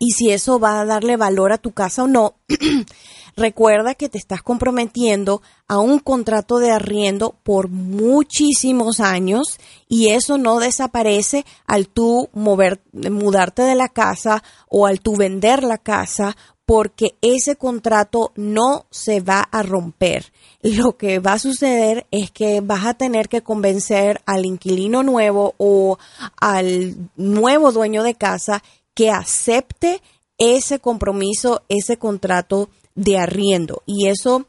y 0.00 0.10
si 0.10 0.30
eso 0.30 0.58
va 0.58 0.80
a 0.80 0.84
darle 0.84 1.16
valor 1.16 1.52
a 1.52 1.58
tu 1.58 1.70
casa 1.70 2.02
o 2.02 2.08
no, 2.08 2.34
recuerda 3.36 3.94
que 3.94 4.08
te 4.08 4.18
estás 4.18 4.42
comprometiendo 4.42 5.40
a 5.68 5.78
un 5.78 6.00
contrato 6.00 6.58
de 6.58 6.72
arriendo 6.72 7.36
por 7.44 7.68
muchísimos 7.68 8.98
años 8.98 9.60
y 9.86 10.08
eso 10.08 10.36
no 10.36 10.58
desaparece 10.58 11.46
al 11.64 11.86
tú 11.86 12.28
mover, 12.32 12.80
mudarte 12.92 13.62
de 13.62 13.76
la 13.76 13.88
casa 13.88 14.42
o 14.68 14.86
al 14.86 15.00
tú 15.00 15.14
vender 15.14 15.62
la 15.62 15.78
casa 15.78 16.36
porque 16.70 17.16
ese 17.20 17.56
contrato 17.56 18.30
no 18.36 18.86
se 18.90 19.18
va 19.18 19.40
a 19.40 19.64
romper. 19.64 20.32
Lo 20.62 20.96
que 20.96 21.18
va 21.18 21.32
a 21.32 21.38
suceder 21.40 22.06
es 22.12 22.30
que 22.30 22.60
vas 22.60 22.86
a 22.86 22.94
tener 22.94 23.28
que 23.28 23.42
convencer 23.42 24.22
al 24.24 24.46
inquilino 24.46 25.02
nuevo 25.02 25.56
o 25.58 25.98
al 26.40 26.94
nuevo 27.16 27.72
dueño 27.72 28.04
de 28.04 28.14
casa 28.14 28.62
que 28.94 29.10
acepte 29.10 30.00
ese 30.38 30.78
compromiso, 30.78 31.62
ese 31.68 31.96
contrato 31.96 32.70
de 32.94 33.18
arriendo. 33.18 33.82
Y 33.84 34.06
eso 34.06 34.46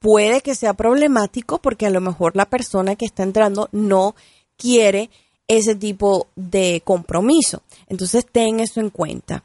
puede 0.00 0.40
que 0.40 0.56
sea 0.56 0.74
problemático 0.74 1.58
porque 1.58 1.86
a 1.86 1.90
lo 1.90 2.00
mejor 2.00 2.34
la 2.34 2.50
persona 2.50 2.96
que 2.96 3.06
está 3.06 3.22
entrando 3.22 3.68
no 3.70 4.16
quiere 4.56 5.08
ese 5.46 5.76
tipo 5.76 6.26
de 6.34 6.82
compromiso. 6.84 7.62
Entonces 7.86 8.26
ten 8.28 8.58
eso 8.58 8.80
en 8.80 8.90
cuenta. 8.90 9.44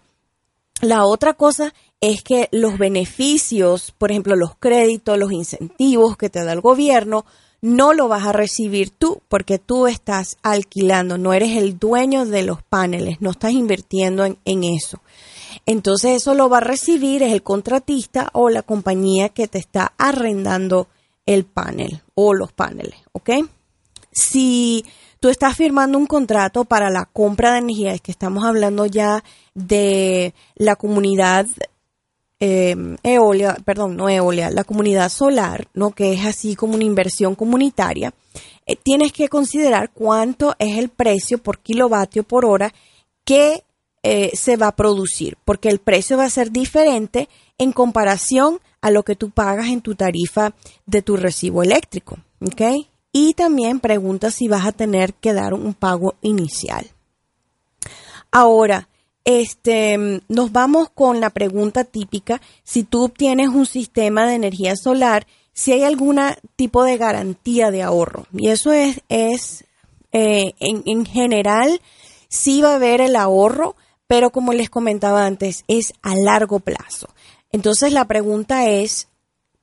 La 0.81 1.05
otra 1.05 1.35
cosa 1.35 1.73
es 2.11 2.23
que 2.23 2.49
los 2.51 2.77
beneficios, 2.77 3.93
por 3.97 4.11
ejemplo, 4.11 4.35
los 4.35 4.55
créditos, 4.55 5.17
los 5.17 5.31
incentivos 5.31 6.17
que 6.17 6.29
te 6.29 6.43
da 6.43 6.53
el 6.53 6.61
gobierno, 6.61 7.25
no 7.61 7.93
lo 7.93 8.07
vas 8.07 8.25
a 8.27 8.31
recibir 8.31 8.91
tú 8.91 9.21
porque 9.27 9.57
tú 9.57 9.87
estás 9.87 10.37
alquilando, 10.43 11.17
no 11.17 11.33
eres 11.33 11.57
el 11.57 11.79
dueño 11.79 12.25
de 12.25 12.43
los 12.43 12.61
paneles, 12.61 13.21
no 13.21 13.31
estás 13.31 13.53
invirtiendo 13.53 14.23
en, 14.23 14.63
eso. 14.63 15.01
Entonces 15.65 16.17
eso 16.17 16.35
lo 16.35 16.47
va 16.47 16.57
a 16.57 16.61
recibir 16.61 17.23
es 17.23 17.33
el 17.33 17.41
contratista 17.41 18.29
o 18.33 18.49
la 18.49 18.61
compañía 18.61 19.29
que 19.29 19.47
te 19.47 19.57
está 19.57 19.93
arrendando 19.97 20.87
el 21.25 21.43
panel 21.45 22.03
o 22.13 22.35
los 22.35 22.51
paneles, 22.51 22.99
¿ok? 23.13 23.31
Si 24.11 24.85
tú 25.19 25.29
estás 25.29 25.57
firmando 25.57 25.97
un 25.97 26.05
contrato 26.05 26.65
para 26.65 26.91
la 26.91 27.05
compra 27.05 27.53
de 27.53 27.59
energía, 27.59 27.93
es 27.93 28.01
que 28.01 28.11
estamos 28.11 28.45
hablando 28.45 28.85
ya 28.85 29.23
de 29.55 30.35
la 30.55 30.75
comunidad 30.75 31.47
eh, 32.39 32.75
Eolia, 33.03 33.57
perdón, 33.63 33.95
no 33.95 34.09
Eolia, 34.09 34.49
la 34.49 34.63
comunidad 34.63 35.09
solar, 35.09 35.67
¿no? 35.73 35.91
Que 35.91 36.13
es 36.13 36.25
así 36.25 36.55
como 36.55 36.75
una 36.75 36.83
inversión 36.83 37.35
comunitaria, 37.35 38.13
eh, 38.65 38.75
tienes 38.75 39.13
que 39.13 39.29
considerar 39.29 39.91
cuánto 39.93 40.55
es 40.59 40.77
el 40.77 40.89
precio 40.89 41.37
por 41.37 41.59
kilovatio 41.59 42.23
por 42.23 42.45
hora 42.45 42.73
que 43.23 43.63
eh, 44.03 44.31
se 44.35 44.57
va 44.57 44.67
a 44.67 44.75
producir, 44.75 45.37
porque 45.45 45.69
el 45.69 45.79
precio 45.79 46.17
va 46.17 46.25
a 46.25 46.29
ser 46.29 46.51
diferente 46.51 47.29
en 47.57 47.71
comparación 47.71 48.59
a 48.81 48.91
lo 48.91 49.03
que 49.03 49.15
tú 49.15 49.31
pagas 49.31 49.67
en 49.67 49.81
tu 49.81 49.95
tarifa 49.95 50.53
de 50.85 51.01
tu 51.01 51.17
recibo 51.17 51.63
eléctrico. 51.63 52.17
Y 53.11 53.33
también 53.33 53.79
pregunta 53.79 54.29
si 54.29 54.47
vas 54.47 54.65
a 54.65 54.73
tener 54.73 55.13
que 55.13 55.33
dar 55.33 55.53
un 55.53 55.73
pago 55.73 56.15
inicial. 56.21 56.85
Ahora, 58.29 58.89
este, 59.25 60.21
nos 60.27 60.51
vamos 60.51 60.89
con 60.89 61.19
la 61.19 61.29
pregunta 61.31 61.83
típica. 61.83 62.41
Si 62.63 62.83
tú 62.83 63.03
obtienes 63.03 63.49
un 63.49 63.65
sistema 63.65 64.25
de 64.25 64.35
energía 64.35 64.75
solar, 64.75 65.27
si 65.51 65.73
hay 65.73 65.83
algún 65.83 66.19
tipo 66.55 66.83
de 66.83 66.97
garantía 66.97 67.71
de 67.71 67.83
ahorro. 67.83 68.27
Y 68.31 68.49
eso 68.49 68.71
es, 68.71 69.01
es 69.09 69.65
eh, 70.11 70.53
en, 70.59 70.83
en 70.85 71.05
general, 71.05 71.81
sí 72.29 72.61
va 72.61 72.71
a 72.71 72.75
haber 72.75 73.01
el 73.01 73.15
ahorro, 73.15 73.75
pero 74.07 74.29
como 74.29 74.53
les 74.53 74.69
comentaba 74.69 75.25
antes, 75.25 75.65
es 75.67 75.93
a 76.01 76.15
largo 76.15 76.59
plazo. 76.59 77.09
Entonces 77.51 77.91
la 77.91 78.05
pregunta 78.05 78.69
es, 78.69 79.07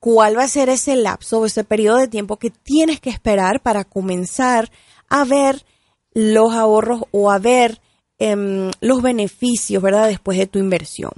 cuál 0.03 0.37
va 0.37 0.43
a 0.43 0.49
ser 0.49 0.69
ese 0.69 0.97
lapso 0.97 1.39
o 1.39 1.47
ese 1.47 1.63
periodo 1.63 1.99
de 1.99 2.09
tiempo 2.09 2.37
que 2.37 2.51
tienes 2.51 3.01
que 3.01 3.09
esperar 3.09 3.61
para 3.61 3.85
comenzar 3.85 4.69
a 5.09 5.25
ver 5.25 5.65
los 6.13 6.53
ahorros 6.55 7.05
o 7.13 7.31
a 7.31 7.39
ver 7.39 7.81
em, 8.19 8.71
los 8.81 9.03
beneficios, 9.03 9.83
¿verdad? 9.83 10.09
Después 10.09 10.39
de 10.39 10.47
tu 10.47 10.59
inversión. 10.59 11.13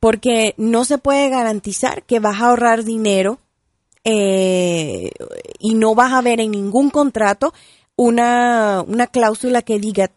porque 0.00 0.54
no 0.56 0.84
se 0.84 0.98
puede 0.98 1.28
garantizar 1.28 2.02
que 2.02 2.18
vas 2.18 2.40
a 2.40 2.46
ahorrar 2.48 2.82
dinero 2.82 3.38
eh, 4.02 5.12
y 5.60 5.74
no 5.74 5.94
vas 5.94 6.12
a 6.12 6.22
ver 6.22 6.40
en 6.40 6.50
ningún 6.50 6.90
contrato 6.90 7.54
una, 7.94 8.84
una 8.84 9.06
cláusula 9.06 9.62
que 9.62 9.78
diga 9.78 10.10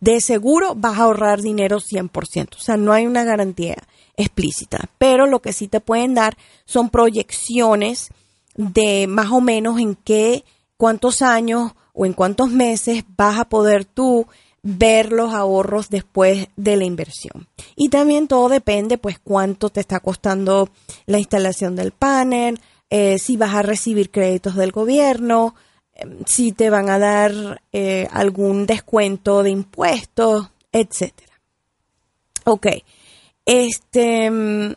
de 0.00 0.20
seguro 0.20 0.74
vas 0.74 0.98
a 0.98 1.02
ahorrar 1.02 1.40
dinero 1.42 1.78
100%. 1.78 2.56
O 2.56 2.60
sea, 2.60 2.76
no 2.76 2.92
hay 2.92 3.06
una 3.06 3.24
garantía 3.24 3.76
explícita. 4.16 4.90
Pero 4.98 5.26
lo 5.26 5.40
que 5.40 5.52
sí 5.52 5.68
te 5.68 5.80
pueden 5.80 6.14
dar 6.14 6.36
son 6.64 6.90
proyecciones 6.90 8.10
de 8.54 9.06
más 9.06 9.30
o 9.30 9.40
menos 9.40 9.78
en 9.78 9.94
qué, 9.94 10.44
cuántos 10.76 11.22
años 11.22 11.72
o 11.92 12.06
en 12.06 12.12
cuántos 12.12 12.50
meses 12.50 13.04
vas 13.16 13.38
a 13.38 13.48
poder 13.48 13.84
tú 13.84 14.26
ver 14.62 15.12
los 15.12 15.32
ahorros 15.34 15.88
después 15.88 16.48
de 16.56 16.76
la 16.76 16.84
inversión. 16.84 17.48
Y 17.76 17.88
también 17.88 18.28
todo 18.28 18.48
depende, 18.48 18.98
pues, 18.98 19.18
cuánto 19.18 19.70
te 19.70 19.80
está 19.80 20.00
costando 20.00 20.68
la 21.06 21.18
instalación 21.18 21.76
del 21.76 21.92
panel, 21.92 22.60
eh, 22.90 23.18
si 23.18 23.36
vas 23.36 23.54
a 23.54 23.62
recibir 23.62 24.10
créditos 24.10 24.56
del 24.56 24.72
gobierno, 24.72 25.54
em, 25.94 26.24
si 26.26 26.52
te 26.52 26.70
van 26.70 26.88
a 26.88 26.98
dar 26.98 27.62
eh, 27.72 28.08
algún 28.10 28.66
descuento 28.66 29.42
de 29.42 29.50
impuestos, 29.50 30.50
etcétera. 30.72 31.40
Ok. 32.44 32.66
Este. 33.44 34.30
Mm, 34.30 34.74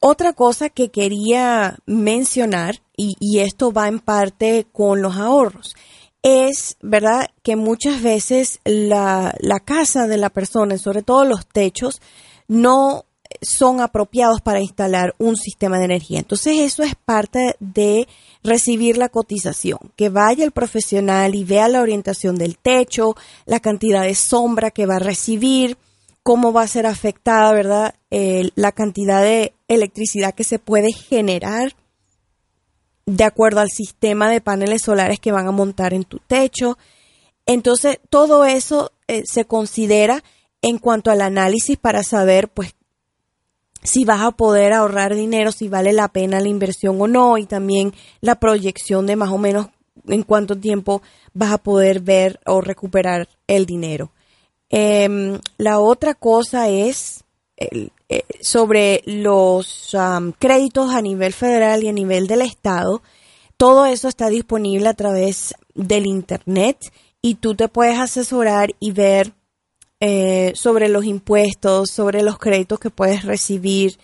otra 0.00 0.32
cosa 0.32 0.68
que 0.68 0.90
quería 0.90 1.78
mencionar, 1.86 2.82
y, 2.96 3.16
y 3.18 3.40
esto 3.40 3.72
va 3.72 3.88
en 3.88 3.98
parte 3.98 4.66
con 4.72 5.02
los 5.02 5.16
ahorros, 5.16 5.74
es, 6.22 6.76
¿verdad?, 6.82 7.28
que 7.42 7.56
muchas 7.56 8.02
veces 8.02 8.60
la, 8.64 9.34
la 9.40 9.60
casa 9.60 10.06
de 10.06 10.16
la 10.16 10.30
persona, 10.30 10.78
sobre 10.78 11.02
todo 11.02 11.24
los 11.24 11.46
techos, 11.46 12.00
no 12.48 13.04
son 13.42 13.80
apropiados 13.80 14.40
para 14.40 14.60
instalar 14.60 15.14
un 15.18 15.36
sistema 15.36 15.78
de 15.78 15.84
energía. 15.84 16.18
Entonces 16.18 16.58
eso 16.60 16.82
es 16.82 16.94
parte 16.94 17.56
de 17.60 18.08
recibir 18.42 18.96
la 18.96 19.08
cotización, 19.08 19.78
que 19.96 20.08
vaya 20.08 20.44
el 20.44 20.52
profesional 20.52 21.34
y 21.34 21.44
vea 21.44 21.68
la 21.68 21.82
orientación 21.82 22.36
del 22.36 22.58
techo, 22.58 23.14
la 23.44 23.60
cantidad 23.60 24.02
de 24.02 24.14
sombra 24.14 24.70
que 24.70 24.86
va 24.86 24.96
a 24.96 25.00
recibir, 25.00 25.76
cómo 26.22 26.52
va 26.52 26.62
a 26.62 26.68
ser 26.68 26.86
afectada, 26.86 27.52
¿verdad? 27.52 27.94
la 28.10 28.72
cantidad 28.72 29.22
de 29.22 29.54
electricidad 29.68 30.34
que 30.34 30.44
se 30.44 30.58
puede 30.58 30.92
generar 30.92 31.74
de 33.08 33.24
acuerdo 33.24 33.60
al 33.60 33.70
sistema 33.70 34.30
de 34.30 34.42
paneles 34.42 34.82
solares 34.84 35.18
que 35.18 35.32
van 35.32 35.46
a 35.46 35.52
montar 35.52 35.94
en 35.94 36.04
tu 36.04 36.18
techo. 36.18 36.76
Entonces, 37.46 38.00
todo 38.10 38.44
eso 38.44 38.92
eh, 39.06 39.22
se 39.24 39.46
considera 39.46 40.22
en 40.60 40.78
cuanto 40.78 41.10
al 41.10 41.22
análisis 41.22 41.78
para 41.78 42.02
saber, 42.02 42.48
pues, 42.48 42.74
si 43.82 44.04
vas 44.04 44.20
a 44.20 44.32
poder 44.32 44.74
ahorrar 44.74 45.14
dinero, 45.14 45.52
si 45.52 45.68
vale 45.68 45.94
la 45.94 46.08
pena 46.08 46.40
la 46.40 46.48
inversión 46.48 47.00
o 47.00 47.08
no, 47.08 47.38
y 47.38 47.46
también 47.46 47.94
la 48.20 48.34
proyección 48.34 49.06
de 49.06 49.16
más 49.16 49.30
o 49.30 49.38
menos 49.38 49.68
en 50.06 50.22
cuánto 50.22 50.58
tiempo 50.58 51.00
vas 51.32 51.52
a 51.52 51.58
poder 51.58 52.00
ver 52.00 52.40
o 52.44 52.60
recuperar 52.60 53.26
el 53.46 53.64
dinero. 53.64 54.12
Em, 54.68 55.38
la 55.56 55.78
otra 55.78 56.12
cosa 56.12 56.68
es 56.68 57.24
eh, 57.60 58.22
sobre 58.40 59.02
los 59.04 59.96
créditos 60.38 60.94
a 60.94 61.02
nivel 61.02 61.32
federal 61.32 61.82
y 61.82 61.88
a 61.88 61.92
nivel 61.92 62.26
del 62.26 62.42
Estado. 62.42 63.02
Todo 63.56 63.86
eso 63.86 64.06
está 64.06 64.28
disponible 64.28 64.88
a 64.88 64.94
través 64.94 65.54
del 65.74 66.06
Internet 66.06 66.78
y 67.20 67.34
tú 67.34 67.56
te 67.56 67.68
puedes 67.68 67.98
asesorar 67.98 68.70
y 68.78 68.92
ver 68.92 69.32
eh, 70.00 70.52
sobre 70.54 70.88
los 70.88 71.04
impuestos, 71.04 71.90
sobre 71.90 72.22
los 72.22 72.38
créditos 72.38 72.78
que 72.78 72.90
puedes 72.90 73.24
recibir. 73.24 73.98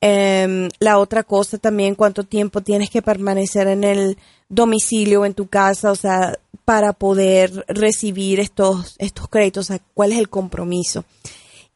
Em, 0.00 0.68
la 0.80 0.98
otra 0.98 1.22
cosa 1.22 1.58
también, 1.58 1.94
cuánto 1.94 2.24
tiempo 2.24 2.60
tienes 2.60 2.90
que 2.90 3.02
permanecer 3.02 3.68
en 3.68 3.84
el 3.84 4.18
domicilio, 4.48 5.24
en 5.24 5.34
tu 5.34 5.46
casa, 5.46 5.92
o 5.92 5.96
sea, 5.96 6.36
para 6.64 6.92
poder 6.92 7.64
recibir 7.68 8.40
estos, 8.40 8.96
estos 8.98 9.28
créditos, 9.28 9.66
o 9.66 9.68
sea, 9.68 9.80
cuál 9.94 10.12
es 10.12 10.18
el 10.18 10.28
compromiso. 10.28 11.04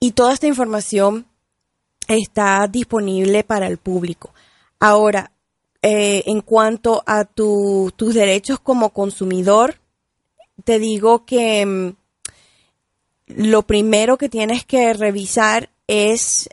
Y 0.03 0.11
toda 0.11 0.33
esta 0.33 0.49
información 0.49 1.27
está 2.09 2.67
disponible 2.67 3.45
para 3.45 3.69
el 3.69 3.79
público. 3.79 4.35
Ahora, 4.81 5.31
eh, 5.81 6.25
en 6.27 6.41
cuanto 6.41 7.05
a 7.07 7.25
tus 7.25 8.13
derechos 8.13 8.59
como 8.59 8.91
consumidor, 8.91 9.77
te 10.65 10.81
digo 10.81 11.25
que 11.25 11.61
em, 11.61 11.95
lo 13.29 13.63
primero 13.63 14.19
que 14.19 14.29
tienes 14.29 14.65
que 14.65 14.93
revisar 14.93 15.71
es 15.87 16.49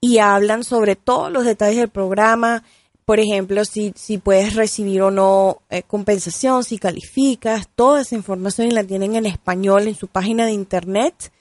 y 0.01 0.19
hablan 0.19 0.63
sobre 0.63 0.95
todos 0.97 1.33
los 1.33 1.45
detalles 1.45 1.79
del 1.79 1.89
programa, 1.89 2.63
por 3.05 3.19
ejemplo, 3.21 3.65
si, 3.65 3.93
si 3.97 4.19
puedes 4.19 4.55
recibir 4.55 5.03
o 5.03 5.11
no 5.11 5.63
eh, 5.71 5.83
compensación, 5.83 6.63
si 6.63 6.79
calificas, 6.79 7.69
toda 7.75 8.03
esa 8.03 8.15
información 8.15 8.69
la 8.75 8.85
tienen 8.85 9.17
en 9.17 9.27
español 9.27 9.89
en 9.89 9.95
su 9.95 10.09
página 10.09 10.45
de 10.45 10.53
internet 10.53 11.33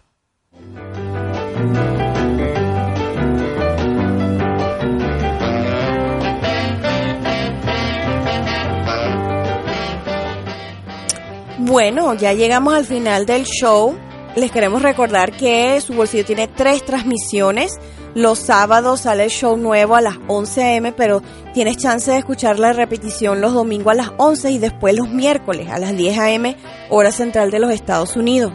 Bueno, 11.61 12.13
ya 12.15 12.31
llegamos 12.33 12.73
al 12.73 12.85
final 12.85 13.27
del 13.27 13.43
show. 13.43 13.95
les 14.35 14.51
queremos 14.51 14.81
recordar 14.81 15.33
que 15.33 15.79
su 15.81 15.93
bolsillo 15.93 16.25
tiene 16.25 16.47
tres 16.47 16.83
transmisiones. 16.83 17.77
Los 18.15 18.39
sábados 18.39 19.01
sale 19.01 19.25
el 19.25 19.29
show 19.29 19.55
nuevo 19.55 19.95
a 19.95 20.01
las 20.01 20.17
11 20.27 20.63
a.m., 20.63 20.91
pero 20.93 21.21
tienes 21.53 21.77
chance 21.77 22.09
de 22.11 22.17
escuchar 22.17 22.57
la 22.57 22.73
repetición 22.73 23.41
los 23.41 23.53
domingos 23.53 23.91
a 23.91 23.95
las 23.95 24.11
11 24.17 24.51
y 24.51 24.57
después 24.57 24.95
los 24.95 25.09
miércoles 25.09 25.69
a 25.69 25.77
las 25.77 25.95
10 25.95 26.17
a.m., 26.17 26.57
hora 26.89 27.11
central 27.11 27.51
de 27.51 27.59
los 27.59 27.71
Estados 27.71 28.15
Unidos. 28.15 28.51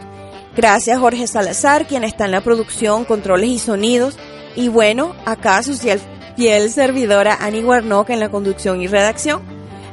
Gracias 0.57 0.99
Jorge 0.99 1.27
Salazar, 1.27 1.87
quien 1.87 2.05
está 2.05 2.27
en 2.27 2.33
la 2.33 2.40
producción, 2.40 3.05
controles 3.05 3.51
y 3.51 3.59
sonidos. 3.59 4.19
Y 4.57 4.69
bueno, 4.69 5.14
acá 5.25 5.62
su 5.62 5.75
fiel 5.77 6.71
servidora 6.71 7.38
Annie 7.40 7.64
Warnock 7.64 8.11
en 8.11 8.21
la 8.21 8.31
conducción 8.31 8.81
y 8.81 8.87
redacción. 8.87 9.43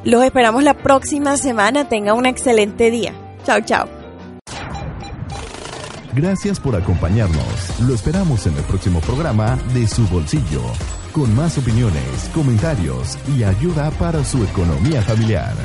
Los 0.04 0.24
esperamos 0.24 0.64
la 0.64 0.76
próxima 0.76 1.38
semana. 1.38 1.88
Tenga 1.88 2.14
un 2.14 2.26
excelente 2.26 2.92
día. 2.92 3.14
Chao, 3.44 3.62
chao. 3.62 4.01
Gracias 6.14 6.60
por 6.60 6.76
acompañarnos. 6.76 7.80
Lo 7.88 7.94
esperamos 7.94 8.46
en 8.46 8.58
el 8.58 8.64
próximo 8.64 9.00
programa 9.00 9.58
de 9.74 9.88
Su 9.88 10.06
Bolsillo, 10.08 10.62
con 11.14 11.34
más 11.36 11.58
opiniones, 11.58 12.30
comentarios 12.34 13.18
y 13.38 13.44
ayuda 13.44 13.92
para 13.92 14.24
su 14.26 14.44
economía 14.44 15.02
familiar. 15.02 15.56